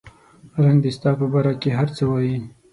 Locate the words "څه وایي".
1.97-2.37